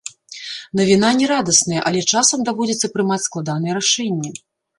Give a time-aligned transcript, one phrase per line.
[0.79, 4.29] Навіна не радасная, але часам даводзіцца прымаць складаныя рашэнні.